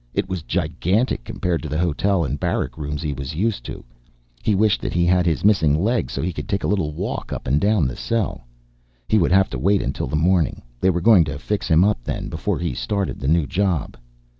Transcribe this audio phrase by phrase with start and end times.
[0.15, 3.85] It was gigantic compared to the hotel and barrack rooms he was used to.
[4.41, 7.31] He wished that he had his missing legs so he could take a little walk
[7.31, 8.47] up and down the cell.
[9.07, 10.63] He would have to wait until the morning.
[10.79, 13.95] They were going to fix him up then before he started the new job.